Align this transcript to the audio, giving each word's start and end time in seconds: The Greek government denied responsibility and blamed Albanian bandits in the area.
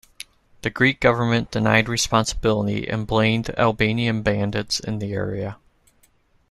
The 0.63 0.71
Greek 0.71 0.99
government 0.99 1.51
denied 1.51 1.87
responsibility 1.87 2.87
and 2.89 3.05
blamed 3.05 3.51
Albanian 3.55 4.23
bandits 4.23 4.79
in 4.79 4.97
the 4.97 5.13
area. 5.13 5.57